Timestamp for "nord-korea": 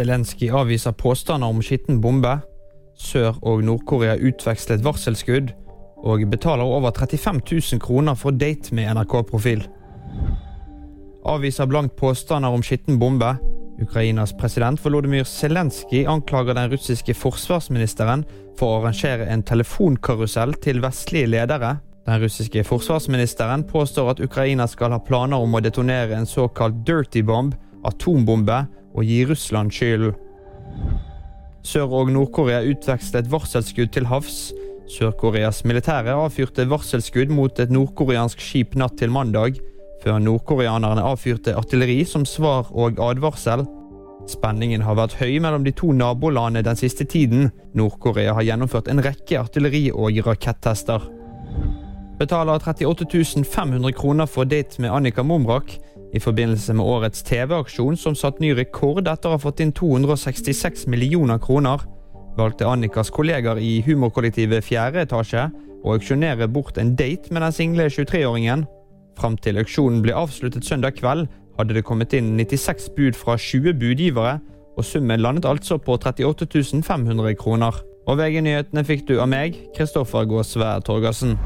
3.64-4.16, 32.12-32.62, 47.76-48.34